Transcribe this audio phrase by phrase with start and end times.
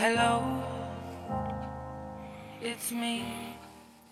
[0.00, 0.44] Hello,
[2.62, 3.24] it's me.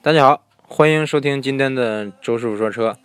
[0.03, 2.97] 大家好，欢迎收听今天的周师傅说车。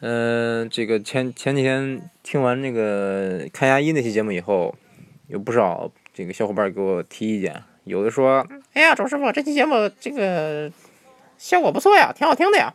[0.00, 4.74] 嗯、这个前前几天听完那个看牙医那期节目以后，
[5.28, 10.70] 有不少这个小伙伴给我提意见，有的说，哎呀，周师傅这期节目这个
[11.38, 12.74] 效果不错呀，挺好听的呀。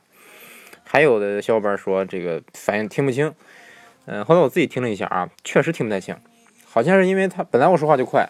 [0.84, 3.32] 还有的小伙伴说这个反应听不清。
[4.06, 6.18] 嗯、后来我自己听了一下啊，确实听不太清，
[6.66, 8.28] 好像是因为他本来我说话就快，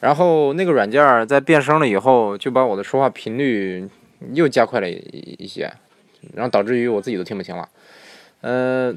[0.00, 3.88] 然后那个软件在变声了以后，就把我的说话频率
[4.34, 5.72] 又加快了一些，
[6.34, 7.68] 然后导致于我自己都听不清了。
[8.42, 8.96] 嗯、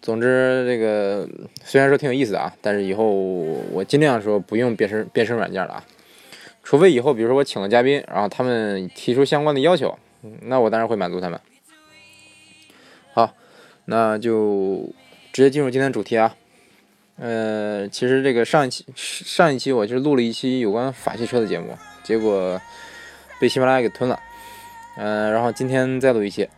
[0.00, 1.28] 总之这个
[1.62, 5.84] 虽然说挺有意思的啊，但是以后我尽量说不用变声变声软件了啊，
[6.62, 9.96] 除非以后比如说我请了嘉宾，然后他们提出相关的要求，
[10.42, 11.38] 那我当然会满足他们。
[13.12, 13.34] 好，
[13.84, 14.90] 那就
[15.32, 16.34] 直接进入今天主题啊。
[17.18, 22.60] 呃，其实这个上一期上一期我就录了一期有关法系车的节目，结果
[23.40, 24.20] 被喜马拉雅给吞了。
[24.98, 26.48] 嗯、然后今天再录一期。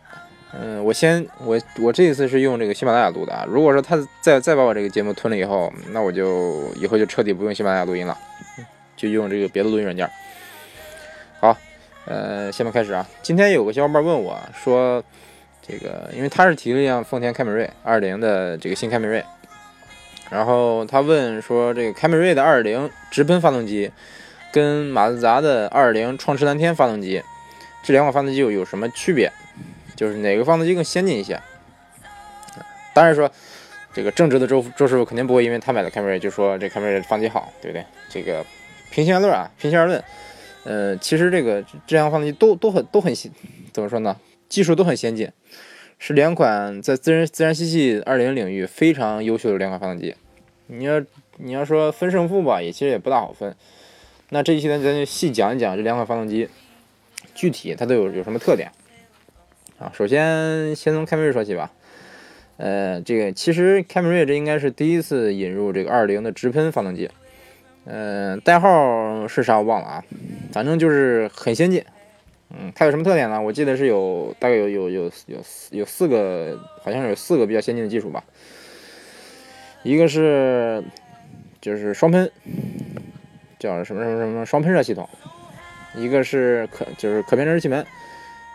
[0.51, 3.45] 嗯、我先我我这一次是用这个喜马拉雅录的啊。
[3.47, 8.17] 如果说他再再把我这个节目吞了以后，那我就以后就彻底不用喜马拉雅录音了，
[8.97, 10.09] 就用这个别的录音软件。
[11.39, 11.55] 好，
[12.05, 13.07] 呃，下面开始啊。
[13.21, 15.03] 今天有个小伙伴问我说，
[15.61, 19.23] 这个因为他是提了一辆丰田凯美瑞2.0的这个新凯美瑞，
[20.29, 23.91] 然后他问说，这个凯美瑞的2.0直喷发动机
[24.51, 27.21] 跟马自达的2.0创驰蓝天发动机
[27.83, 29.31] 这两款发动机有有什么区别？
[29.95, 31.39] 就是哪个发动机更先进一些？
[32.93, 33.29] 当然说，
[33.93, 37.85] 这个正直的周周师傅肯定不会因为他买的凯美瑞就说这凯美瑞的发动机好，对不对？
[38.09, 38.45] 这个
[38.91, 40.03] 平心而论啊，平心而论，
[40.63, 43.13] 呃，其实这个这两款发动机都都很都很，
[43.71, 44.15] 怎么说呢？
[44.47, 45.31] 技术都很先进，
[45.99, 50.15] 是两款在自然自然吸气二零领域非常优秀的两款发动机。
[50.67, 51.03] 你要
[51.37, 53.53] 你要说分胜负吧，也其实也不大好分。
[54.29, 56.47] 那这一期呢，咱就细讲一讲这两款发动机
[57.35, 58.71] 具体它都有有什么特点
[59.77, 59.91] 啊。
[59.93, 61.71] 首先先从凯美瑞说起吧。
[62.57, 67.09] 呃，这个其实凯美瑞这应该是第一次引入这个二零的直喷发动机。
[67.85, 70.03] 嗯、代号是啥我忘了啊，
[70.51, 71.83] 反正就是很先进。
[72.51, 73.39] 嗯，它有什么特点呢？
[73.39, 75.37] 我记得是有大概有有有有
[75.71, 78.23] 有四个，好像是有四个比较先进的技术吧。
[79.83, 80.83] 一个是
[81.61, 82.29] 就是双喷，
[83.59, 85.05] 叫什么什么什么双喷射系统；
[85.95, 87.83] 一个是可就是可变热气门；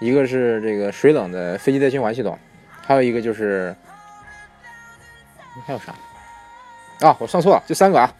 [0.00, 2.34] 一个是这个水冷的飞机带循环系统；
[2.82, 3.74] 还有一个就是
[5.64, 5.94] 还有啥？
[7.06, 8.12] 啊，我算错了，就三个啊。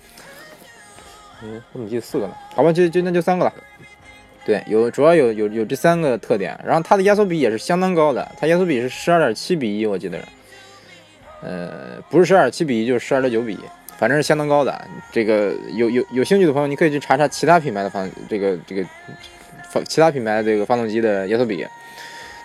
[1.43, 2.35] 嗯，我怎么记得四个呢？
[2.55, 3.53] 好吧，就就那就三个了。
[4.45, 10.25] 对，有主要有有有这三个特点，然后它的压缩比也是相当高的，它压缩比是十二点七比一，我记得是，
[11.43, 13.59] 呃，不是十二点七比一，就是十二点九比一，
[13.97, 14.79] 反正是相当高的。
[15.11, 18.85] 这个有有有兴趣的朋友，你可以去查查其他品牌的发这个这个
[19.71, 21.67] 发其他品牌的这个发动机的压缩比，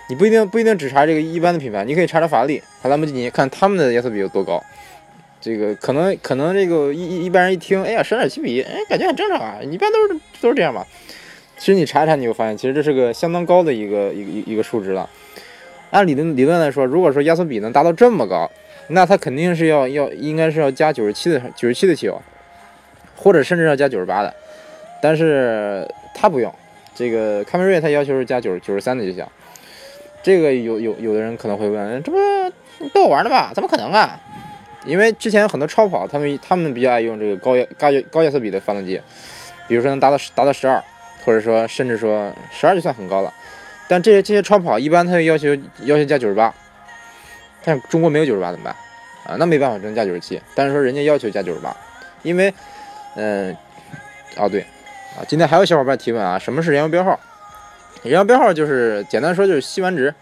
[0.08, 4.64] 你不一定不一定只查这个一般的品牌，你可以查查法拉利、和兰博基尼，看他们的压缩比有多高。
[5.42, 10.88] 这个可能可能这个一一一般人一听，哎呀，十二点七比一，哎，感觉很正常啊，一般都是都是这样吧。
[11.60, 15.08] 其实你查一查，你会发现，其实这是个相当高的一个一一一个数值了。
[15.92, 18.50] 按理论理论来说，如果说压缩比能达到这么高，
[18.88, 22.22] 那它肯定是要要应该是要加九十七的九十七的汽油，
[23.18, 24.34] 或者甚至要加九十八的。
[25.02, 26.54] 但是它不用，
[26.96, 29.26] 这个凯美瑞它要求是加九九十三的就行。
[30.24, 32.18] 这个有有有的人可能会问，这不
[32.94, 33.52] 逗我玩的吧？
[33.54, 34.18] 怎么可能啊？
[34.86, 39.02] 因为之前很多超跑，他们他们比较爱用这个高压高压高压缩比的发动机，
[39.68, 40.82] 比如说能达到达到十二。
[41.24, 43.34] 或者说，甚至说十二就算很高了，
[43.88, 46.54] 但这些这些超跑一般它要求要求加九十八，
[47.64, 48.76] 但中国没有九十八怎么办
[49.26, 49.36] 啊？
[49.38, 50.42] 那没办法，只能加九十七。
[50.56, 51.76] 但是说人家要求加九十八，
[52.24, 52.54] 因为，
[53.16, 53.56] 嗯、
[54.38, 57.20] 哦对，啊，今天还有小伙伴提问啊，什么是燃油标号？
[58.04, 60.14] 燃油标号就是简单说就是吸完值，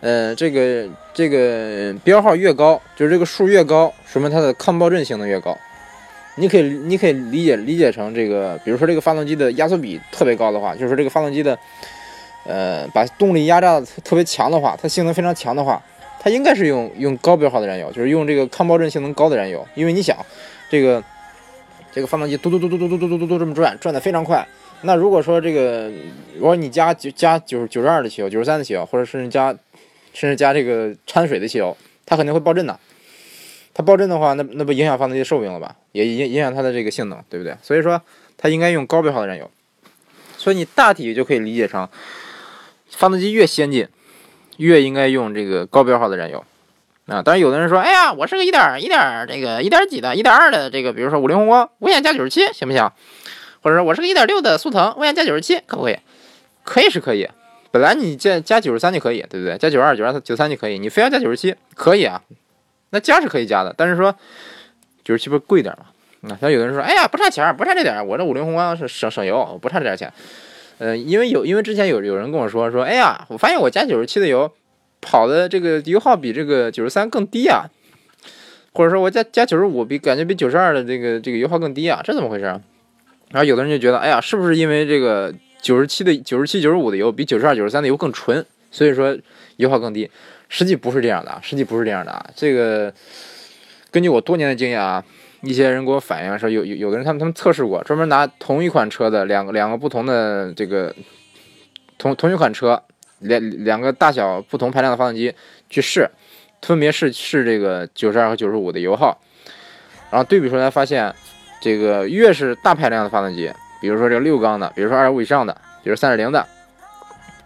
[0.00, 5.56] 呃，这个这个标号越高，就是这个数越高，说明它的抗爆震性能越高。
[6.36, 11.58] 你可以，你可以理解理解成这个，比如说这个发动机的压缩比特别高的话，就是说这个发动机的，
[12.46, 15.82] 呃，把动力压榨的特别强的话，它性能非常强的话，
[16.18, 19.66] 它应该是用用高标号的燃油，就是用这个抗爆震性能高的燃油。
[19.74, 20.16] 因为你想，
[20.70, 21.02] 这个
[21.92, 24.46] 这个发动机嘟嘟嘟嘟嘟嘟嘟嘟嘟嘟这么转，转的非常快。
[24.84, 25.90] 那如果说这个，
[26.34, 29.54] 如果你加九加九九十二的汽油、九十三的汽油，或者甚至加
[30.14, 31.76] 甚至加这个掺水的汽油，
[32.06, 32.78] 它肯定会爆震的。
[33.74, 35.74] 它爆震的话，那那不影响发动机寿命了吧？
[35.92, 37.56] 也影影响它的这个性能，对不对？
[37.62, 38.00] 所以说
[38.36, 39.50] 它应该用高标号的燃油。
[40.36, 41.88] 所以你大体就可以理解成，
[42.90, 43.86] 发动机越先进，
[44.56, 46.44] 越应该用这个高标号的燃油。
[47.06, 47.22] 啊。
[47.22, 52.90] 当然，有的人说，哎呀，我是个一点一点这个一点几的、一点二的这个，比如说五菱宏光，我想加九十七，行不行？
[53.62, 55.96] 或者说我是个一点六的速腾，我想加九十七，可不可以？
[56.64, 57.28] 可以是可以。
[57.70, 59.56] 本来你加加九十三就可以，对不对？
[59.56, 62.20] 加九二、九二、九三就可以，你非要加九十七，可以啊。
[62.92, 64.14] 那加是可以加的，但是说
[65.02, 66.30] 九十七不是贵点吗？
[66.30, 70.12] 啊，像有的人说，哎呀，不差钱，不差这点，我这五菱宏光是省省油，不差这点钱。
[70.78, 74.48] 呃，因为有，因为之前有有人跟我说说，哎呀，我发现我加九十七的油
[75.00, 77.64] 跑的这个油耗比这个九十三更低啊，
[78.72, 82.44] 或者说我加加九十五比感觉比九十二的这个这个油耗更低啊，这怎么回事？
[82.44, 85.34] 然后有的人就觉得，哎呀，是不是因为这个？
[85.62, 89.16] 九十七的九十七九十五的油比九十二九十三的油更纯，所以说
[89.58, 90.10] 油耗更低。
[90.54, 92.22] 实际不是这样的啊，实际不是这样的啊。
[92.36, 92.92] 这个
[93.90, 95.02] 根据我多年的经验啊，
[95.40, 100.94] 一些人给我反映说，有有有的人他们他们测试过，专门拿同一款车的两个两个不同的这个
[101.96, 102.82] 同同一款车
[103.20, 105.34] 两两个大小不同排量的发动机
[105.70, 106.06] 去试，
[106.60, 109.18] 分别试试这个九十二和九十五的油耗，
[110.10, 111.14] 然后对比出来发现，
[111.62, 113.50] 这个越是大排量的发动机。
[113.80, 116.46] 比如说这个六缸的，比如说二点五以上的，比如三点零的，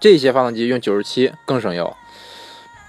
[0.00, 1.96] 这些发动机用九十七更省油。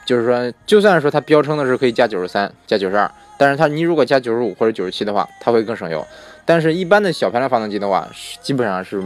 [0.07, 6.04] 就是说，就算说它标称的是可以加九十三、加九十二，但是它你如果加九十五或者九十七的话，它会更省油。
[6.45, 8.07] 但是，一般的小排量发动机的话，
[8.42, 9.04] 基本上是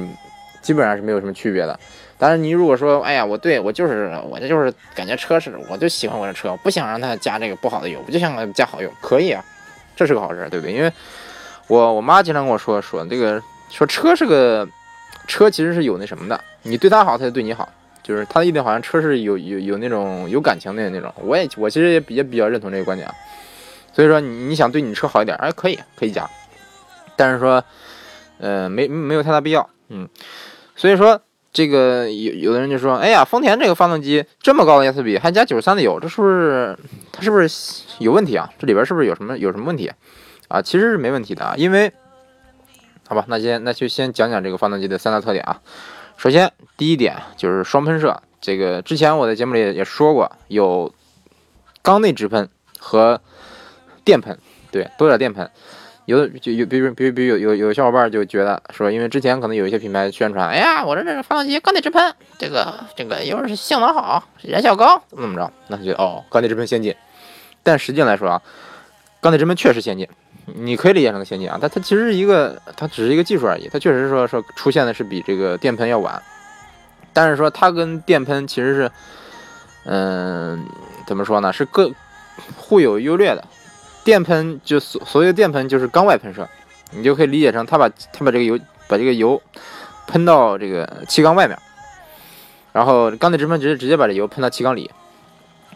[0.61, 1.77] 基本上是没有什么区别的。
[2.17, 9.43] 当然，你如果说，哎呀，我对我就是我这就是感觉车是，我就喜欢我这车，我不想让它加这个不好的油，我就想加好油，可以啊，
[9.95, 10.73] 这是个好事，对不对？
[10.73, 10.93] 因为
[11.67, 13.41] 我我妈经常跟我说说这个。
[13.71, 14.67] 说车是个
[15.27, 17.69] 车，其实是有那什么的，你对它好，它就对你好，
[18.11, 21.13] 就是他的意思，好像车是有有有那种有感情的那种。
[21.23, 23.15] 我也我其实也比也比较认同这个观点啊。
[23.93, 26.29] 所以说你你想对你车好一点，哎，可以可以加，
[27.15, 27.63] 但是说，
[28.39, 30.09] 呃，没没有太大必要，嗯。
[30.75, 31.21] 所以说
[31.53, 36.77] 这个有有的人就说，哎呀，丰田这个发动机这么高的压缩比，还加九十三的油，这是不是
[37.13, 38.51] 它是不是有问题啊？
[38.59, 39.89] 这里边是不是有什么有什么问题
[40.49, 40.61] 啊？
[40.61, 41.93] 其实是没问题的啊，因为。
[43.07, 45.59] 好吧，那先那就先讲讲这个发动机的三大特点啊。
[46.21, 48.21] 首先，第一点就是双喷射。
[48.39, 50.93] 这个之前我在节目里也说过，有
[51.81, 52.47] 缸内直喷
[52.77, 53.19] 和
[54.05, 54.37] 电喷，
[54.69, 55.49] 对，多点电喷。
[56.05, 65.51] 有的就有，比如比如比如有有有小伙伴就觉得说，因为之前可能有一些品牌宣传，哎呀，我这这发动机缸内直喷，这个这个又是性能好，燃效高，怎么怎么着？
[65.69, 66.95] 那他觉得哦，缸内直喷先进。
[67.63, 68.39] 但实际来说啊，
[69.19, 70.07] 缸内直喷确实先进。
[70.45, 73.69] 你可以理解成先进啊，它它其实是一个，它只是一个技术而已。
[73.71, 76.21] 它确实说说出现的是比这个电喷要晚，
[77.13, 78.91] 但是说它跟电喷其实是，
[79.85, 80.65] 嗯，
[81.05, 81.53] 怎么说呢？
[81.53, 81.91] 是各
[82.57, 83.43] 互有优劣的。
[84.03, 86.49] 电喷就所所谓的电喷就是缸外喷射，
[86.91, 89.41] 你就可以理解成它把它把这个油把这个油
[90.07, 91.57] 喷到这个气缸外面，
[92.73, 94.89] 然后缸内直喷直接直接把这油喷到气缸里。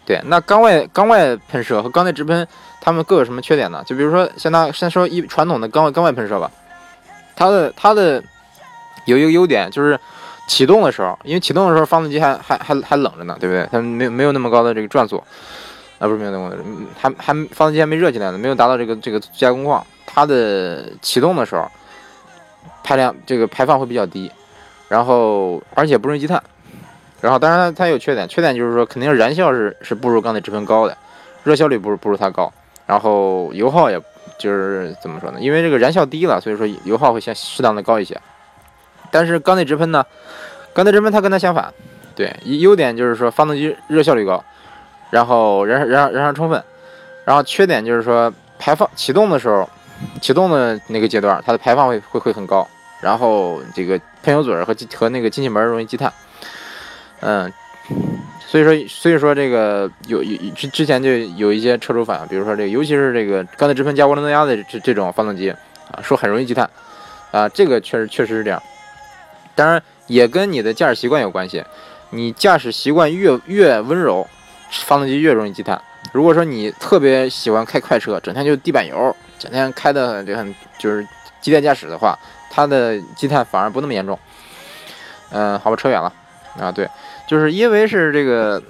[0.06, 2.48] 对，那缸外缸外喷射和缸内直喷。
[2.86, 3.84] 它们各有什么缺点呢？
[3.84, 6.52] 就比如说，像它先说一传统的缸外缸外喷射吧，
[7.36, 8.24] 它的它的
[9.06, 10.00] 有一个优点就是
[10.48, 13.68] 启动的时候，因为启动的时候发动机还还还还冷着呢，对不对？
[13.72, 15.18] 它没有没有那么高的这个转速
[15.98, 16.58] 啊，不是没有那么高，
[16.96, 21.68] 还还发动机还没热起来呢，没有达到这个这个加工况，它的启动的时候
[22.84, 24.32] 排量这个排放会比较低，
[24.90, 26.40] 然后而且不容易积碳，
[27.20, 30.96] 然后当然它它有缺点，缺点就是说肯定燃效是是不如缸内直喷高的，
[31.44, 32.54] 热效率不如不如它高。
[32.86, 34.00] 然后油耗也
[34.38, 35.40] 就是怎么说呢？
[35.40, 38.20] 因为这个燃效低了，所以说油耗会相适当的高一些。
[39.12, 40.06] 但是缸内直喷呢，
[40.74, 41.74] 缸内直喷它跟它相反，
[42.16, 44.44] 对，优点就是说发动机热效率高，
[45.10, 46.64] 然后燃燃燃烧充分。
[47.24, 49.68] 然后缺点就是说排放启动的时候，
[50.22, 52.68] 启动的那个阶段，它的排放会会会很高，
[53.02, 56.12] 然后这个喷油嘴和和那个进气门容易积碳，
[57.22, 57.52] 嗯。
[58.48, 66.70] 所以说，所以说这个有有之之前就有一些车主反映，比如说这个，尤其是这个缸内直喷加涡轮增压的这这种发动机啊，说很容易积碳
[67.32, 68.62] 啊，这个确实确实是这样。
[69.56, 71.64] 当然也跟你的驾驶习惯有关系，
[72.12, 74.26] 你驾驶习惯越越温柔，
[74.70, 75.82] 发动机越容易积碳。
[76.14, 81.06] 如果说你特别喜欢开快车，整天就地板油，整天开的就很就是
[81.42, 82.18] 激烈驾驶的话，
[82.50, 84.18] 它的积碳反而不那么严重。
[85.32, 86.14] 嗯，好吧，扯远了
[86.60, 86.88] 啊，对。
[87.28, 88.62] 就是因为是这个，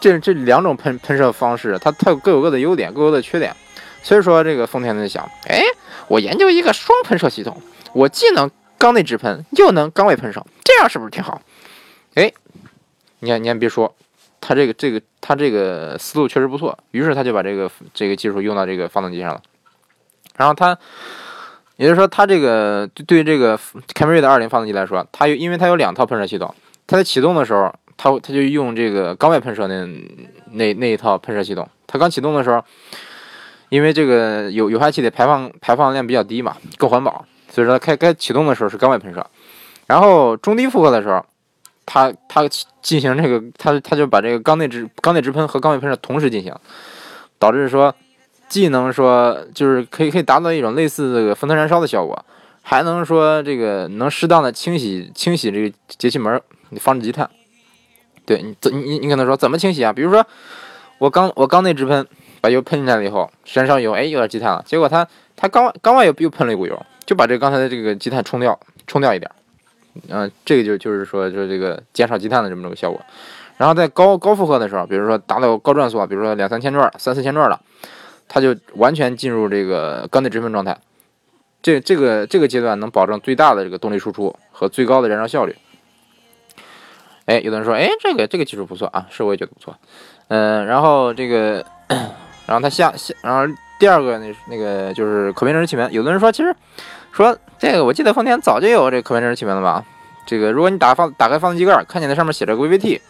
[0.00, 3.54] 这这两种喷喷射方式，它它各有各的优点，各有各的缺点。
[4.00, 5.60] 所以说，这个丰田在想，哎，
[6.06, 7.60] 我研究一个双喷射系统，
[7.92, 11.42] 我既能缸内直喷，又能缸外喷射，这样是不是挺好？
[12.14, 12.32] 哎，
[13.18, 13.92] 你看，你还别说，
[14.40, 16.78] 他这个这个他这个思路确实不错。
[16.92, 19.42] 于是他就把这个这个技术用到这个发动机上了。
[20.36, 20.78] 然后他，
[21.76, 23.58] 也就是说，他这个对这个
[23.92, 26.54] 凯美瑞的二零发动机来说，它有因为它有两套喷射系统，
[26.86, 27.74] 它在启动的时候。
[27.98, 29.84] 它它就用这个缸外喷射那
[30.52, 32.64] 那那一套喷射系统，它刚启动的时候，
[33.68, 39.26] 因为这个有有害气体排放排放量比较低嘛，更环保，所以说开该启动的时候是缸外喷射。
[39.86, 41.24] 然后中低负荷的时候，
[41.84, 42.48] 它它
[42.80, 46.54] 进行这个，它它就把这个缸内直缸内直喷和缸外喷射同时进行，
[47.38, 47.94] 导致说
[48.48, 52.24] 既能说就是可以可以达到一种类似这个风腾燃烧的效果，
[52.62, 56.40] 还能说这个能适当的清洗清洗这个节气门，
[56.78, 57.28] 防止积碳。
[58.28, 59.90] 对你怎你你可能说怎么清洗啊？
[59.90, 60.22] 比如说
[60.98, 62.06] 我缸我缸内直喷，
[62.42, 69.30] 把油喷进来了以后，燃烧油，哎有点积碳了，结果它它缸缸外又又喷了一股油，就把这刚才的这个积碳冲掉冲掉一点。
[70.10, 73.00] 嗯，这个就就是说，就是这个减少积碳的这么个效果。
[73.56, 77.58] 然后在高高负荷的时候，比如说达到高转速啊，比如说两三千转、三四千转了，
[78.28, 80.76] 它就完全进入这个缸内直喷状态。
[81.62, 85.56] 这这个这个阶段能保证最大的这个动力输出和最高的燃烧效率。
[87.28, 89.76] 哎，有的人说，哎，这个这个技术不错啊，是我也觉得不错。
[90.28, 91.64] 嗯，然后这个，
[92.46, 93.46] 然后它下下，然后
[93.78, 95.92] 第二个那那个就是可变正时气门。
[95.92, 96.52] 有的人说，其实。
[97.10, 99.84] 说这个，我记得丰田早就有这可变正时气门了吧？
[100.24, 103.00] 这个，如果你打放打开发动机盖，看见那上面写着 VVT，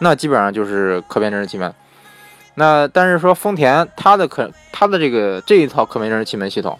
[0.00, 1.72] 那基本上就是可变正时气门。
[2.56, 6.78] 那但是说丰田它的可它的这个这一套可变正时气门系统，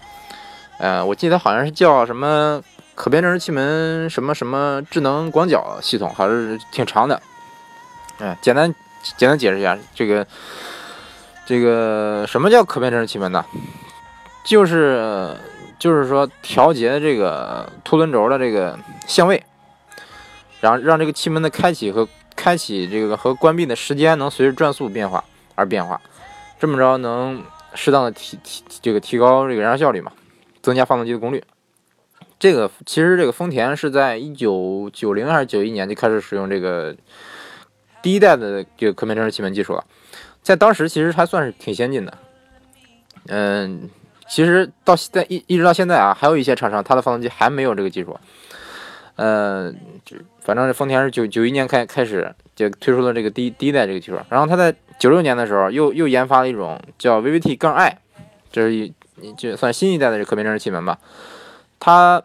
[0.78, 2.61] 呃，我记得好像是叫什么
[2.98, 7.22] 可变正时气门什么什么智能广角系统，还是挺长的。
[8.18, 8.74] 嗯，简单
[9.16, 10.26] 简单解释一下，这个
[11.46, 13.44] 这个什么叫可变正时气门呢？
[14.44, 15.36] 就是。
[15.78, 18.76] 就是说，调节这个凸轮轴的这个
[19.06, 19.40] 相位，
[20.60, 25.22] 然后让这个气门的开启和开启这个和关闭的时间能随着转速变化
[25.54, 26.00] 而变化，
[26.58, 27.40] 这么着能
[27.74, 30.10] 适当的提提这个提高这个燃烧效率嘛，
[30.60, 31.44] 增加发动机的功率。
[32.38, 36.95] 这个其实这个丰田是在一九九零还是九一年就开始使用这个
[38.02, 39.85] 第一代的这个可变正时气门技术了，
[40.42, 42.18] 在当时其实还算是挺先进的，
[43.28, 43.90] 嗯。
[44.30, 48.14] 其实到现在一一直到现在啊，还有一些厂商，它的发动机还没有这个技术。
[49.16, 57.97] 嗯，就，反正这丰田是九九一年开开始就推出了这个第第一代这个技术，然后它在九六年的时候又又研发了一种叫 VVT 杠 I，
[58.52, 58.92] 这是一
[59.35, 60.99] 就算新一代的这可变正时气门吧。
[61.80, 62.23] 它，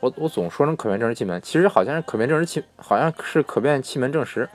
[0.00, 4.48] 我我总说成可变正时气门，其实好像是可变正时气，好像是可变气门正时。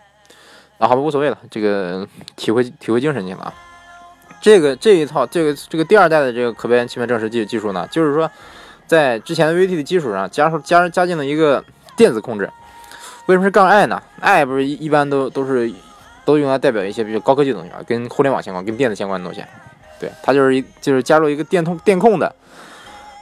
[0.78, 3.54] 啊，好吧，无所谓了，这个体会体会精神去了啊。
[4.42, 8.30] 这个这一套这个这个第二代的这个可变气门正时技技术呢，就是说，
[8.88, 11.64] 在之前的 VT 的基础上加加加进了一个
[11.96, 12.50] 电子控制。
[13.28, 15.72] 为什么是杠 I 呢？I 不是一般都都是
[16.26, 19.46] 都用来代表一些比较高科技的东西啊，跟互联网相关、跟电子相关的东西。
[20.00, 22.36] 对，它就是一就是加入一个电通电控的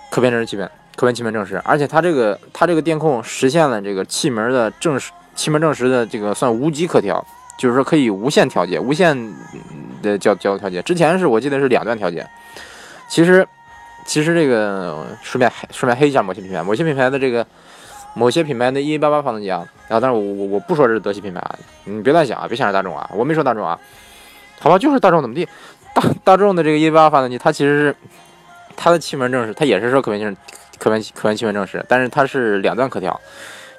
[0.10, 7.26] 可变正时气门，可变气门正时，而且它这个它这个电控实现了这个气门的正时气门正时的这个算无极可调，
[7.58, 9.34] 就是说可以无限调节，无限。
[10.02, 12.26] 的交交调节，之前是我记得是两段调节。
[13.10, 13.46] 其实，
[14.06, 17.46] 其实这个顺便顺便黑一下某些品牌，某些品牌的这个
[18.14, 23.78] 某些品牌的 EA88 发动机啊，然后但是我我我不说这是德系品牌啊，你别乱想啊，别想着大众啊，我没说大众啊，
[24.62, 25.46] 好吧，就是大众怎么地，
[25.94, 27.96] 大大众的这个 EA88 发动机，它其实是
[28.76, 30.36] 它的气门正时，它也是说可变性
[30.78, 33.20] 可变可变气门正时，但是它是两段可调，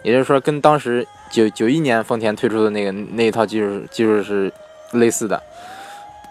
[0.03, 4.53] 也就是说跟当时九九一年丰田推出的那个那一套技术技术是
[4.93, 5.43] 类似的。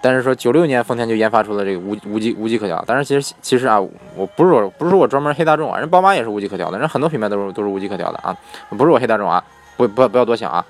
[0.01, 3.77] 但是说九六年丰田就研发出了这个无无极无极可调，但是其实其实啊，
[4.15, 8.33] 我不是说不是说我专门黑大众啊，人宝马也是无极可调的，人很多品牌都是都是无极可调的啊，
[8.69, 9.43] 不是我黑大众啊，
[9.75, 10.65] 不不不要多想啊。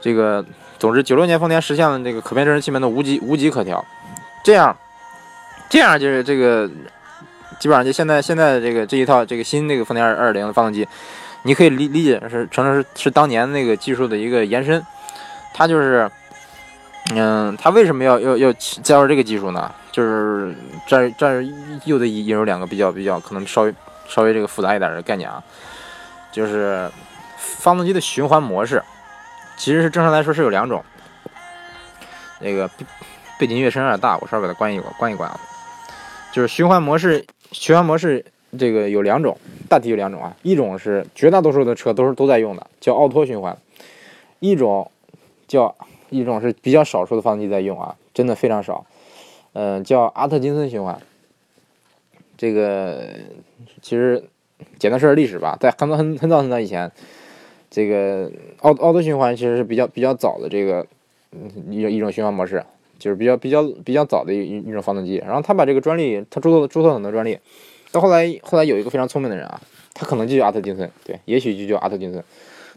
[0.00, 0.44] 这个
[0.76, 3.84] 总之九六年丰田实现了这个可变正时气门的无极无极可调，
[4.42, 4.76] 这样
[5.68, 6.68] 这样就是这个
[7.58, 10.86] 基本上就现在现在这个这一套这个新那个丰田二二零的发动机，
[11.42, 14.84] 你可以理理解是成是是当年那个技术的一个延伸，
[15.54, 16.10] 它就是。
[17.14, 19.72] 嗯，它为什么要要要加入这个技术呢？
[19.92, 20.52] 就是
[20.88, 21.40] 这这
[21.84, 23.72] 又得引入两个比较比较可能稍微
[24.08, 25.40] 稍微这个复杂一点的概念啊，
[26.32, 26.90] 就是
[27.36, 28.82] 发动机的循环模式，
[29.56, 30.84] 其实是正常来说是有两种。
[32.40, 32.68] 那个
[33.38, 35.38] 背景音乐声有点大，我稍微把它关一关关一关啊。
[36.36, 38.26] 就是循环模式，循环模式
[38.58, 39.38] 这个有两种，
[39.70, 43.56] 大体有两种啊，一种是绝大多数的车都是都在用的，叫奥托循环，
[44.40, 44.90] 一种
[45.48, 45.74] 叫。
[46.08, 48.86] 一种是比较少数的发动机在用啊，真的非常少。
[49.54, 51.00] 嗯，叫阿特金森循环。
[52.36, 53.08] 这个
[53.82, 54.22] 其实
[54.78, 56.92] 简单说说历史吧，在很早很很早很早以前，
[57.70, 60.86] 这个奥奥托循环其实是比较比较早的这个
[61.70, 62.64] 一一种循环模式，
[62.98, 65.16] 就是比较比较比较早的一一种发动机。
[65.26, 67.38] 然后他把这个专利，他注册注册很多专利。
[67.92, 69.60] 到后来后来有一个非常聪明的人啊，
[69.94, 72.22] 他可能就叫阿特金森，对，也许就叫阿特金森。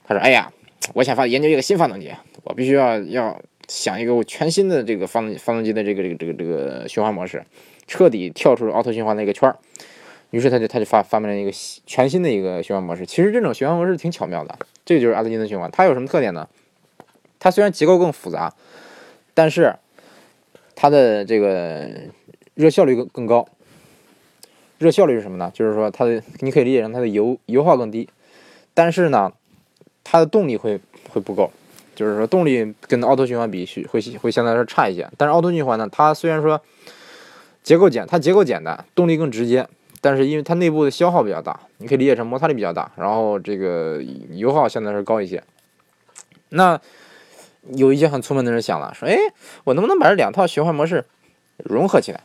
[0.05, 0.51] 他说：“哎呀。”
[0.95, 2.09] 我想发研究一个新发动机，
[2.43, 7.43] 我必须要要想一个我全新的这个发动发动机的这个这个这个这个循环模式，
[7.85, 9.55] 彻底跳出奥拓循环的一个圈儿。
[10.31, 11.51] 于是他就他就发发明了一个
[11.85, 13.05] 全新的一个循环模式。
[13.05, 15.69] 其实这种循环模式挺巧妙的，这个就是阿特金森循环。
[15.69, 16.47] 它有什么特点呢？
[17.37, 18.51] 它虽然结构更复杂，
[19.35, 19.75] 但是
[20.81, 21.89] 它的这个
[22.55, 23.45] 热效率更更高。
[24.77, 25.51] 热效率是什么呢？
[25.53, 28.07] 就是说它的你可以理解成它的油油耗更低，
[28.73, 29.33] 但是呢，
[30.05, 31.51] 它的动力会会不够。
[31.95, 35.05] 就是说动力跟奥拓循环比会会相对来说差一些。
[35.17, 36.61] 但是奥拓循环呢，它虽然说
[37.61, 39.67] 结构简，它结构简单，动力更直接。
[39.99, 45.43] 但是因为它内部的消耗比较大，你可以理解成摩擦力比较大，然后这个油耗相对来说高一些。
[46.47, 46.79] 那
[47.75, 49.17] 有一些很聪明的人想了，说：“哎，
[49.63, 51.05] 我能不能把这两套循环模式
[51.57, 52.21] 融合起来？”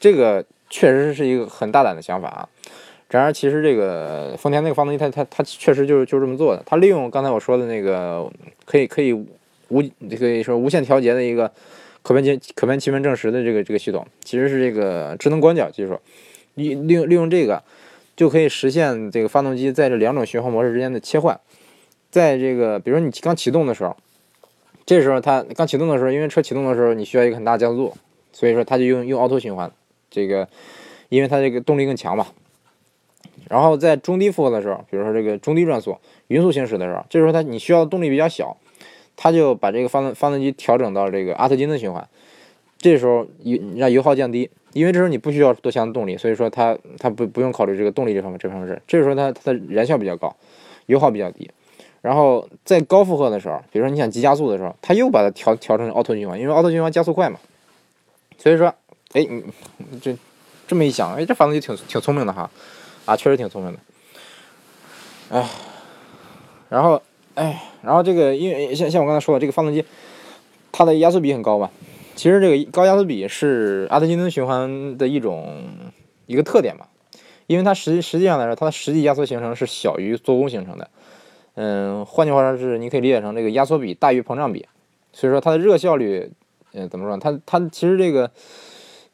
[0.00, 2.48] 这个确实是一个很大胆的想法啊。
[3.10, 6.62] 然而，其实这个丰田那个发动机，它它它确实就是就这么做的。
[6.66, 8.30] 它利用刚才我说的那个
[8.66, 9.82] 可以可以无
[10.18, 11.50] 可以说无限调节的一个
[12.02, 15.98] 可变气可变气门正时的这个这个系统，其实是这个智能广角技术。
[16.54, 17.62] 利利用利用这个，
[18.16, 21.38] 就可以实现这个发动机在这两种循环模式之间的切换。
[22.10, 23.96] 在这个，比如说你刚启动的时候，
[24.88, 27.92] 这时候它刚启动的时候，因为车启动的时候你需要一个很大加速，
[28.32, 29.70] 所以说它就用用凹凸循环。
[30.10, 30.48] 这个，
[31.10, 32.28] 因为它这个动力更强嘛。
[33.50, 38.56] 然后在中低负荷的时候，比如说这个中低转速、匀速行驶的时候，这时候它你需要动力比较小，
[39.14, 42.08] 它就把这个发动发动机调整到这个阿特金的循环。
[42.78, 44.48] 这时候油让油耗降低。
[44.72, 48.80] 因为这时候你不需要多强的动力，所以说它它不不用考虑这个动力这方面这方面事。
[48.86, 50.34] 这时候它它的燃效比较高，
[50.86, 51.50] 油耗比较低。
[52.00, 57.38] 然后在高负荷的时候，比如说你想急加速的时候，它又把它调调成奥拓循环，因为奥拓循环加速快嘛。
[58.38, 58.72] 所以说，
[59.14, 60.16] 哎，你这
[60.66, 62.48] 这么一想，哎，这发动机挺挺聪明的哈，
[63.04, 63.78] 啊，确实挺聪明的。
[65.30, 65.48] 哎，
[66.68, 67.02] 然后
[67.34, 69.84] 哎，然后这个因为像像我刚才说的，这个发动机
[70.70, 71.70] 它的压缩比很高吧。
[72.14, 75.64] 其实这个高压缩比是阿特金森循环的一种
[76.26, 76.86] 一个特点嘛，
[77.46, 80.88] 因为它实实际上来说，它的实际压缩形成是小于做工形成的。
[81.60, 84.64] 嗯，换句话说是，你可以理解成这个压缩比大于膨胀比，
[85.12, 86.30] 所以说它的热效率，
[86.72, 87.16] 嗯，怎么说？
[87.16, 88.30] 它它其实这个，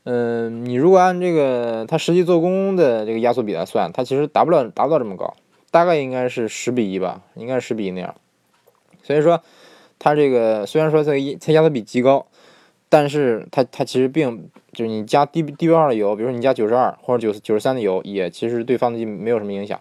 [0.04, 5.34] 嗯，你如果按这个它实际做工的这个压缩比来算，它其实达不了达不到这么高，
[5.70, 8.14] 大概应该是十比一吧，应该是十比一那样。
[9.02, 9.40] 所以说，
[9.98, 12.26] 它这个虽然说它它压缩比极高。
[12.90, 19.80] 但是它它其实并就是你加低低标号的油，比如说你加九十二或者九九十三的油，也其实对发动机没有什么影响。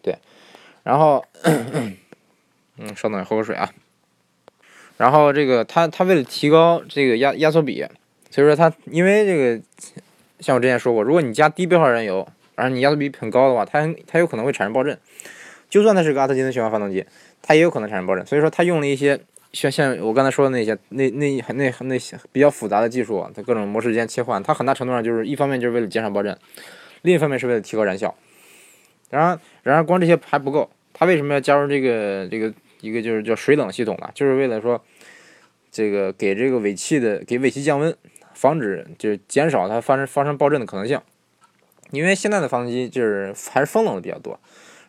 [0.00, 0.16] 对，
[0.86, 1.24] 然后，
[2.78, 3.72] 嗯，稍等，喝口水啊。
[4.96, 7.84] 然后这个它它为了提高这个压压缩比，
[8.30, 9.60] 所以说它因为这个
[10.38, 14.96] 像我之前说过，如果你加低标号燃油，而你压缩比很高的话，它它有可能会产生爆震。
[15.68, 17.04] 就算它是个阿特金森循环发动机，
[17.42, 18.24] 它也有可能产生爆震。
[18.24, 19.20] 所以说它用了一些。
[19.52, 26.36] 像像我刚才说的那些那那那那些比较复杂的技术，它各种模式之间切换，它很大程度上就是一方面就是为了减少爆震，
[27.00, 28.14] 另一方面是为了提高燃效。
[29.08, 30.68] 然而，然而光这些还不够，
[30.98, 34.10] 它为什么要加入这个这个一个就是叫水冷系统呢？
[34.14, 34.82] 就是为了说
[35.70, 37.94] 这个给这个尾气的给尾气降温，
[38.32, 40.98] 防止就是减少它发生发生爆震的可能性。
[41.90, 44.40] 因为现在的发动机就是还是风冷的比较多，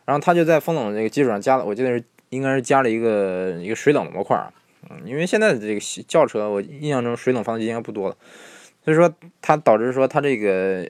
[0.06, 4.50] 然后它就在风冷的这个基础上加了，我记得是应该是加了一个一个水冷的模块啊。
[4.88, 8.16] 嗯，因为现在的这个轿车，我印象中水冷发动机应该不多了，
[8.82, 10.88] 所以说它导致说它这个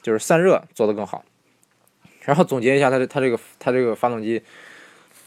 [0.00, 1.24] 就是散热做得更好。
[2.24, 4.42] 然后总结一下，它的它这个它这个发动机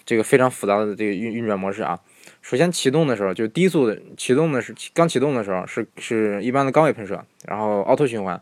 [0.05, 1.99] 这个非常复杂的这个运运转模式啊。
[2.41, 8.41] 首先启动的时候就低速的启动的是刚启动的时候是是一般的缸位喷射，然后奥拓循环。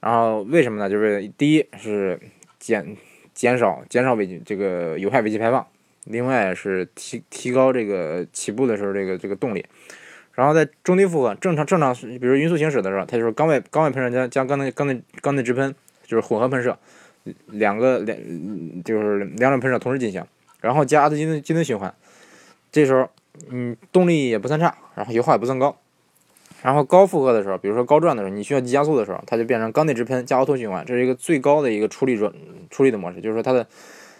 [0.00, 0.90] 然后为什么呢？
[0.90, 2.18] 就是第一是
[2.58, 2.96] 减
[3.32, 5.66] 减少减少尾气这个有害尾气排放。
[6.06, 9.64] 另外是提提高这个起步的时候这个这个动力，
[10.32, 15.72] 然后在中低负荷正常正常，比如匀速行驶的时候，它就是缸外缸外喷射加加缸内缸内缸内直喷，
[16.04, 16.76] 就是混合喷射，
[17.46, 18.16] 两个两
[18.82, 20.24] 就是两种喷射同时进行，
[20.60, 21.94] 然后加阿特金金森循环，
[22.70, 23.08] 这时候
[23.50, 25.76] 嗯动力也不算差，然后油耗也不算高，
[26.62, 32.32] 然后高负荷的时候，比如说高转的时候，你需要急加速的时候，它就变成缸内直喷加凹凸循环，这是一个最高的一个出力转
[32.70, 33.66] 出力的模式，就是说它的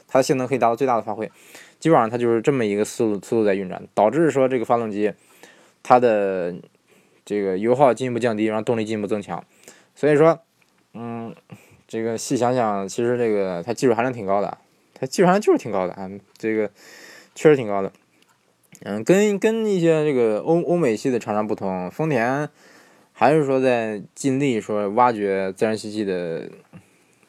[0.09, 1.31] 它的性能可以达到最大的发挥。
[1.81, 5.13] 基本上它就是这么一个思路思路在运转，导致说这个发动机
[5.83, 6.55] 它的
[7.25, 9.45] 这个油耗进一步降低，然后动力进一步增强。
[9.95, 10.39] 所以说，
[10.95, 11.35] 嗯，
[11.93, 14.57] 这个细想想，其实这个它技术含量挺高的，
[14.95, 16.71] 它技术含量就是挺高的啊，这个
[17.35, 17.93] 确实挺高的。
[18.81, 22.49] 嗯，跟跟一些这个欧欧美系的厂商不同，丰田
[23.13, 26.49] 还是说在尽力说挖掘自然吸气的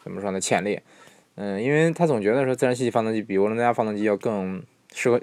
[0.02, 0.80] 怎么说呢潜力。
[1.36, 5.20] 嗯，因为他总觉得说自然吸气发动机比涡轮增压发动机要更适合，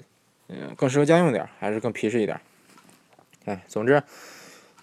[0.49, 2.39] 嗯，更适合家用点，还是更皮实一点。
[3.47, 4.03] 哎，总之，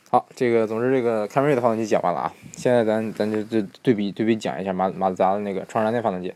[0.09, 2.33] 好，这个总之这个凯美瑞的发动机讲完了啊。
[2.53, 6.33] 现在咱咱就就对比对比讲一下马马自达的那个创山天发动机。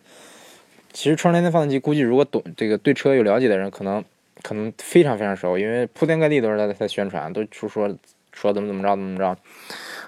[0.92, 4.04] 其实创山天发动机，估计如果懂这个对车有了解的人，可能
[4.44, 7.96] 可能非常非常熟，因为铺天盖地都是在在宣传，都说说
[8.34, 9.38] 说怎么怎么着怎么着。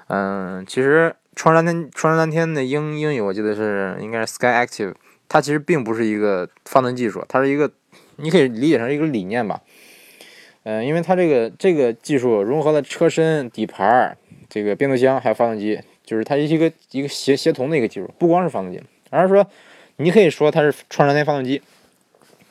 [0.07, 4.93] 嗯，其实创山天创山天的英英语我记得是应该是 Sky Active，
[5.29, 7.71] 它其实并不是一个发动技术，它是一个
[8.17, 9.61] 你可以理解成一个理念吧。
[10.63, 14.17] 嗯，因为它这个这个技术融合了车身、底盘、
[14.49, 19.45] 这个变速箱还有发动机，就是它一个一个协协同的一个技术，不光是发动机，而是说
[19.97, 21.61] 你可以说它是创山天发动机。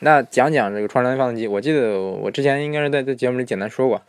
[0.00, 4.02] 那讲讲这个创山天发动机，我记得我之前应该是在在节目里简单说过，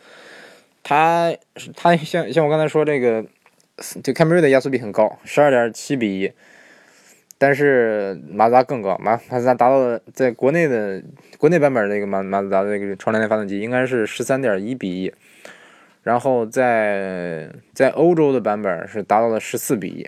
[0.83, 1.33] 它
[1.75, 3.23] 它像像我刚才说这个，
[4.03, 6.31] 这凯美瑞的压缩比很高，十二点七比一。
[7.37, 11.03] 但是马自达更高，马马自达达到了在国内的
[11.37, 15.13] 国内版本那个马马自达的那个创山天发动机应该是十三点一比一，
[16.03, 20.07] 然后在在欧洲的版本是达到了十四比一。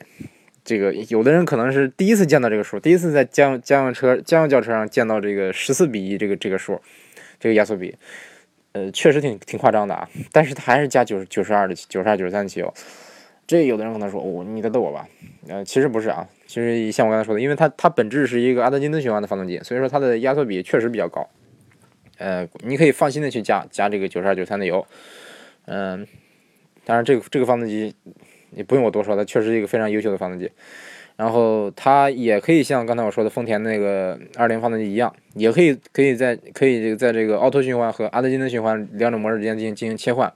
[0.63, 6.81] 这个有的人可能是第一次见到这个数，第一次在家用家用车家用轿车上见到这个十四比一这个这个数，
[7.39, 7.95] 这个压缩比，
[8.71, 10.09] 呃，确实挺挺夸张的啊。
[10.31, 12.73] 但是它还是加九十九十二的九十二九十三汽油。
[13.45, 15.07] 这有的人可能说，哦，你在逗我吧？
[15.47, 21.27] 呃，其实不是啊，其实像我刚才说的，因为它它本质是一个阿德金顿循环的发动机，所以说它的压缩比确实比较高。
[22.17, 24.86] 呃，你可以放心的去加加这个九十二九三的油。
[25.65, 26.08] 嗯，
[26.86, 27.93] 当然这个这个发动机
[28.51, 30.49] 也不用我多说，它确实是一个非常优秀的发动机。
[31.17, 40.31] 然后它也可以像刚才我说的丰田那个二零发动机一样，也可以可以在可以在这个奥托循环和阿德金顿循环两种模式之间进行进行切换。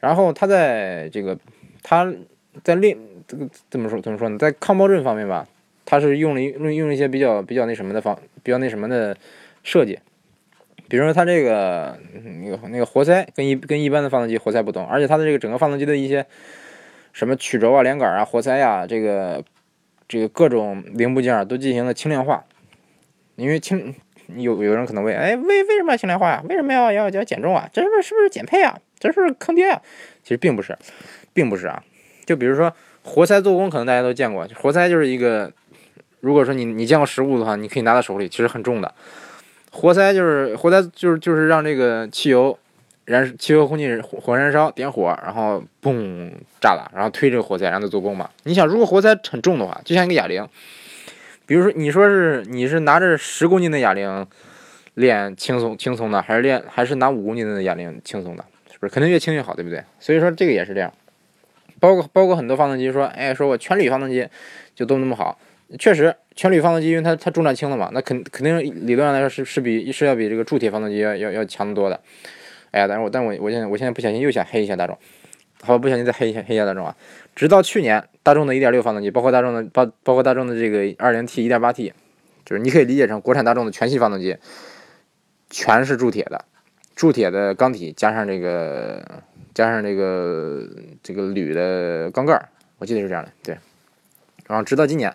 [0.00, 1.38] 然后它在这个
[1.82, 2.14] 它
[2.62, 4.38] 在另这个怎么说怎么说呢？
[4.38, 5.46] 在抗爆震方面吧，
[5.84, 9.14] 它是用了用用了一些比较比较那什么的方比较那什么的
[9.62, 9.98] 设计，
[10.88, 11.98] 比如说它这个
[12.42, 16.24] 那个那个活塞跟一跟一般的发动机活塞不同，而且它的这个整个发动机的一些
[17.12, 19.44] 什么曲轴啊、连杆啊、活塞呀，这个
[20.08, 22.44] 这个各种零部件都进行了轻量化。
[23.36, 23.94] 因为轻
[24.36, 26.42] 有有人可能问，哎，为为什么要轻量化呀？
[26.48, 27.68] 为什么要要要减重啊？
[27.72, 28.76] 这是不是是不是减配啊？
[28.98, 29.80] 这是不是坑爹啊？
[30.24, 30.76] 其实并不是。
[31.32, 31.84] 并不是啊，
[32.26, 32.74] 就比如说
[33.08, 34.46] 活塞做工，可能大家都见过。
[34.54, 35.50] 活塞就是一个，
[36.20, 38.94] 如果说你你见过实物的话，你可以拿到手里，其实很重的。
[39.70, 42.56] 活塞就是活塞就是就是让这个汽油
[43.06, 48.28] 燃汽油空气火燃烧点火，然后嘣炸了，然后推这个活塞让它做工嘛。
[48.44, 50.46] 你想，如果活塞很重的话，就像一个哑铃，
[51.46, 54.26] 比如说你说是你是拿着十公斤的哑铃
[54.94, 58.44] 练轻松轻松的，还是练还是拿五公斤的哑铃轻松的？
[58.70, 59.82] 是不是肯定越轻越好，对不对？
[59.98, 60.92] 所以说这个也是这样。
[61.80, 64.28] 包括包括很多发动机说，哎，说我全铝发动机
[64.74, 65.38] 就都那么好，
[65.78, 72.00] 确实全铝发动机因为它它重量轻了嘛，那肯肯定理论上来说是是比是要比这个铸铁发动机要要要强得多的。
[72.70, 74.98] 哎呀，但是我但我我现在我现在不小心又想黑一下大众，
[75.62, 76.94] 好不小心再黑一下黑一下大众啊！
[77.34, 81.92] 直到去年，大众的一点六发动机，包括大众的包包括大众的这个二零 T、一点八 T，
[82.44, 84.36] 就是你可以理解成国产大众的全系发动机，
[85.48, 86.44] 全是铸铁的，
[86.94, 89.22] 铸铁的缸体加上这个。
[89.58, 90.64] 加上这个
[91.02, 93.58] 这个铝的缸盖我记得是这样的，对。
[94.46, 95.12] 然后直到今年，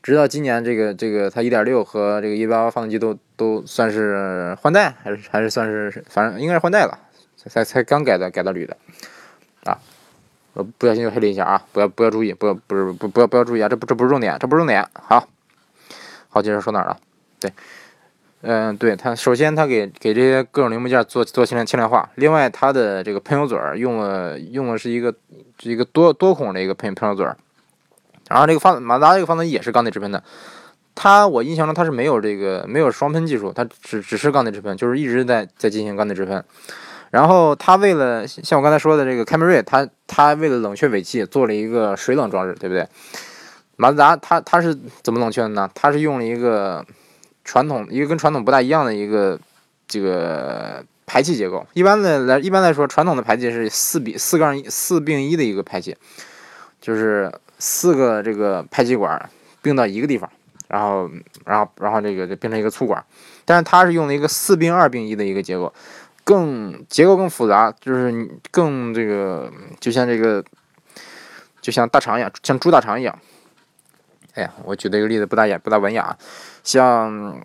[0.00, 6.96] 直到今年这个这个它1.6和这个1.8发动机都都算是换代，还是还是算是反正应该是换代了，
[7.36, 8.76] 才才刚改的改到铝的
[9.64, 9.76] 啊。
[10.52, 14.86] 我不小心又黑了一下啊，不要不要注意，不要不是不不要不要注意啊，这不这不是重点，这不是重点。
[14.92, 15.28] 好，
[16.28, 16.96] 好，接着说哪儿了？
[17.40, 17.52] 对。
[18.40, 25.12] 嗯，对它，首先它给给这些各种零部件做做轻量轻量化，另外它的这个喷油嘴儿用了用的是一个
[25.62, 27.36] 一个多多孔的一个喷喷油嘴儿，
[28.30, 30.22] 然后这个发马自达这个发动机也是缸内直喷的，
[30.94, 36.44] 它我印象中它是没有这个没有双喷技术，它只只是缸内直喷，就是一直在在进行缸内直喷，
[37.10, 42.86] 然后它为了像我刚才说的这个凯美瑞，它它为了冷却尾气做了一个水冷装置，对不对？
[43.74, 44.72] 马自达它它是
[45.02, 45.68] 怎么冷却的呢？
[45.74, 46.86] 它是用了一个。
[47.48, 49.40] 传统一个跟传统不大一样的一个
[49.86, 55.96] 这个排气结构，一般的来一般来说，传统的排气是四比四杠四并一的一个排气，
[56.78, 59.30] 就是四个这个排气管
[59.62, 60.30] 并到一个地方，
[60.68, 61.10] 然后
[61.46, 63.02] 然后然后这个就变成一个粗管，
[63.46, 65.72] 但是它是用了一个四并二并一的一个结构，
[66.24, 70.44] 更结构更复杂，就是更这个就像这个
[71.62, 73.18] 就像大肠一样，像猪大肠一样。
[74.38, 76.16] 哎呀，我举的一个例子不大雅不大文雅。
[76.62, 77.36] 像，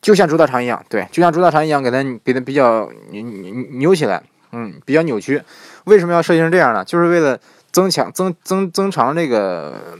[0.00, 3.22] 就像猪大肠一样，对，就像猪大肠一样，给它给它比较扭
[3.72, 5.42] 扭起来，嗯，比较扭曲。
[5.84, 6.82] 为什么要设计成这样呢？
[6.82, 7.38] 就是为了
[7.70, 9.98] 增强增增增长这个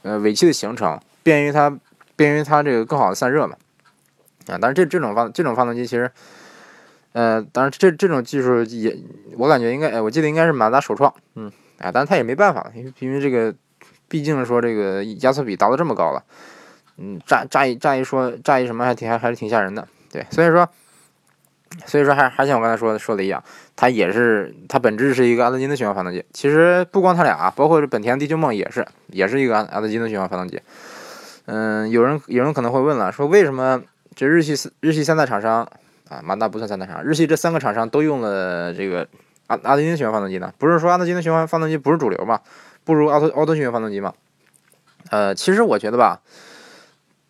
[0.00, 1.78] 呃尾气的形成，便于它
[2.16, 3.54] 便于它这个更好的散热嘛。
[4.46, 6.10] 啊，但是这这种发这种发动机其实，
[7.12, 8.96] 呃，当然这这种技术也，
[9.36, 13.54] 我感觉应该，哎，我记得应该是马自达首创，嗯，哎，但是它也没办法，因为因为这个，
[14.08, 16.22] 毕竟说这个压缩比达到这么高了，
[16.96, 20.68] 嗯，乍乍一乍一说乍一什么还挺还还是挺吓人的，对，所以说，
[21.86, 23.42] 所以说还还像我刚才说的说的一样，
[23.76, 30.60] 它也是它本质是一个阿特金的循环发动机，其实不光它俩，包括这本田地球梦也是也是一个阿阿特金的循环发动机，
[31.46, 33.82] 嗯，有人有人可能会问了，说为什么
[34.14, 35.68] 这日系日系三大厂商？
[36.08, 39.06] 啊，马达不算三大厂，日系这三个厂商都用了这个
[39.48, 40.54] 阿阿特金循环发动机呢。
[40.56, 42.40] 不是说阿特金的循环发动机不是主流嘛？
[42.84, 44.14] 不如奥特奥特循环发动机嘛？
[45.10, 46.20] 呃，其实我觉得吧，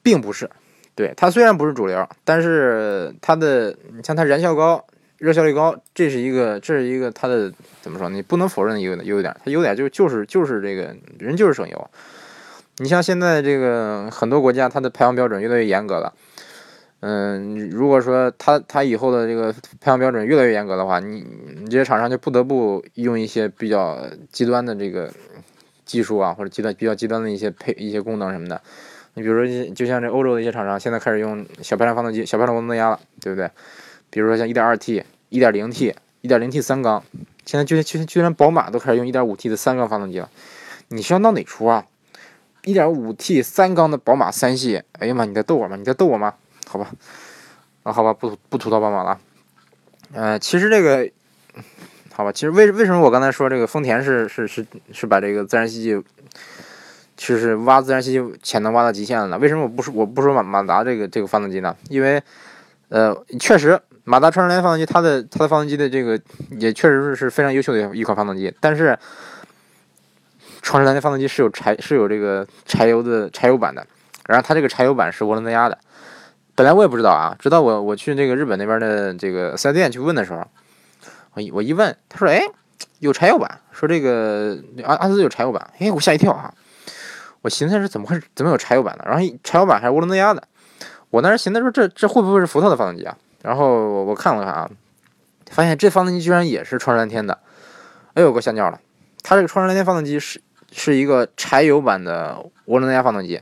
[0.02, 0.48] 并不是。
[0.94, 4.85] 对它虽然不是主流，但是它的你像它燃效高、
[5.16, 8.09] 热效率高，这是一个这是一个它的怎么说？
[8.09, 9.35] 你不能否认的优优点。
[9.44, 11.90] 它优点就就是就是这个人就是省油。
[12.78, 16.12] 你像现在这个很多国家，它的排放标准越来越严格了。
[17.00, 21.24] 嗯，如果说它它以后的这个排放标准越来越严格的话，你
[21.61, 23.98] 你这些厂商就不得不用一些比较
[24.32, 25.12] 极端的这个
[25.84, 28.61] 技术啊，或者极端比较极端的一些配一些功能什么的。
[29.14, 33.48] 你比如说，就像这欧洲的一些厂商，现在开始用小排量发动机、小排量涡轮增压了，对不对？
[34.11, 37.02] 比如说像 1.2T、1.0T、1.0T 三缸，
[37.44, 40.28] 现在就就居然宝马都开始用 1.5T 的三缸发动机了。
[40.88, 41.87] 你是要闹哪出啊
[42.64, 45.76] ？1.5T 三缸的宝马三系，哎呀妈，你在逗我吗？
[45.76, 46.34] 你在逗我吗？
[46.68, 46.90] 好吧，
[47.83, 49.18] 啊，好吧，不不吐槽宝马了。
[50.12, 51.11] 呃，其实这个，
[52.12, 56.04] 好吧，其实为为什么我刚才说这个丰田是是是是把这个自然吸气，
[57.16, 59.38] 其实是挖自然吸气潜能挖到极限了呢？
[59.38, 61.74] 为什么我不说我不说马马达这个这个发动机呢？
[61.88, 62.22] 因为，
[62.90, 68.98] 呃，确实马达创世联发动机它的它的发动机的这个也确实是是非常优秀的一款发动机，但是
[70.61, 73.87] 创世蓝的发动机是有柴是有这个柴油的柴油版的，
[74.26, 75.78] 然后它这个柴油版是涡轮增压的。
[76.59, 80.44] 本来我也不知道啊，直到我我去那个日本那边的这个四 S 店去问的时候，
[81.35, 82.42] 我我一问，他说：“哎，
[82.99, 86.53] 有柴油版，说这个阿阿斯有柴油版。”哎，我吓一跳啊！
[87.42, 89.05] 我寻思是怎么会怎么有柴油版的？
[89.09, 90.42] 然后柴油版还是涡轮增压的。
[91.11, 93.16] 我当时寻思说这这会不会是福特的发动机啊？
[93.42, 94.68] 然后我我看了看啊，
[95.53, 97.38] 发现这发动机居然也是创世蓝天的。
[98.14, 98.81] 哎呦，给我吓尿了！
[99.23, 100.42] 它这个创世蓝天发动机是
[100.73, 103.40] 是一个柴油版的涡轮增压发动机。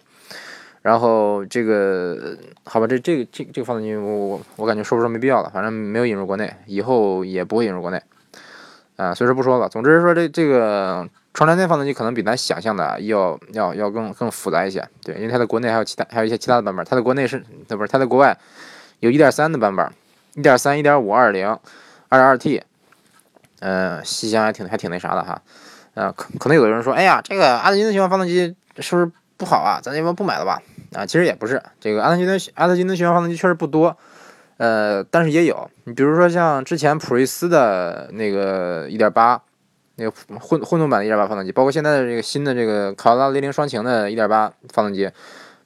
[0.87, 8.01] 然后这个好吧，这这个这这个发动机我我我感觉说不说没必要了，反正没有引入国内，以后也不会引入国内，
[8.95, 9.69] 啊，所以说不说了。
[9.69, 18.39] 总之说这这个创蓝天发动机可能比咱想象的要要要更更复杂一些，对，因为它在国内还有其他还有一些其他的版本，它在国内是它不是它在国外
[19.01, 19.91] 有一点三的版本，
[20.35, 21.49] 一点三、一点五、二零、
[22.09, 22.63] 二二 T，
[23.59, 25.43] 嗯，细想还挺还挺那啥的哈，
[25.95, 29.81] 啊，可可能有的人说，哎呀，这个阿特金的循环发动机是不是不好啊？
[29.83, 30.63] 咱要不不买了吧？
[30.95, 33.97] 啊，其实也不是，这个阿特金的阿特金的循环发动机确实不多，
[34.57, 35.69] 呃，但是也有。
[35.85, 39.41] 你比如说像之前普锐斯的那个1.8，
[39.97, 44.29] 那个混混动版的1.8发动机，包括现在的这个新的这个卡罗拉雷凌双擎的1.8
[44.73, 45.11] 发动机，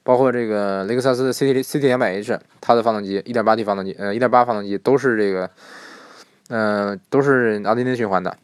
[0.03, 5.49] 包括这个雷克萨斯的 CT CT 200H 它的发动机 1.8T 发动机，呃，1.8发动机都是这个，
[6.49, 8.35] 呃，都是阿特金循环的。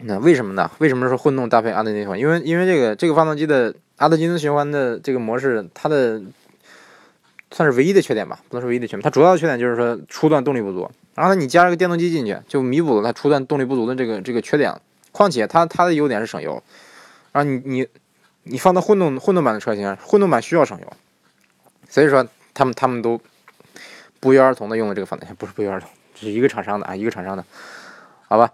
[0.00, 0.70] 那为什么呢？
[0.78, 2.18] 为什么说混动搭配阿特金循环？
[2.18, 3.74] 因为因为这个这个发动机的。
[3.96, 6.20] 阿特金斯循环的这个模式，它的
[7.52, 9.02] 算是唯一的缺点吧，不能说唯一的缺点。
[9.02, 14.74] 它主要的缺点就是说初段动力不足，然后你加了个电动机进去，就弥补了它初段动力不足的这个这个缺点。
[15.12, 16.60] 况且它它的优点是省油，
[17.30, 17.86] 然后你你
[18.42, 20.92] 你放到混动混动版的车型，混动版需要省油，
[21.88, 23.20] 所以说他们他们都
[24.18, 27.44] 不约而同的用了这个发动机，不是不约而同，这是一个厂商的啊，一个厂商的，
[28.26, 28.50] 好吧。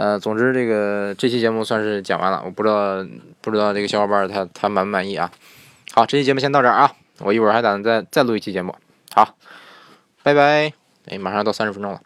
[0.00, 3.06] 呃，总之这个这期节目算是讲完了，我不知道
[3.42, 5.30] 不知道这个小伙伴他他满不满意啊？
[5.92, 8.74] 好，这期节目先到这儿啊，我一会儿还打算再再录一期节目。
[9.14, 9.36] 好，
[10.22, 10.72] 拜拜。
[11.10, 12.00] 哎，马上到三十分钟了。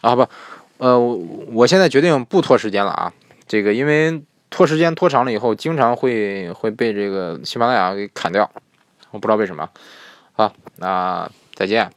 [0.00, 0.26] 啊不，
[0.78, 3.12] 呃，我现在决定不拖时间了啊，
[3.46, 8.50] 这个因为拖时间拖长了以后，经常会会被这个喜马拉雅给砍掉，
[9.10, 9.68] 我不知道为什么。
[10.32, 11.90] 好，那再见。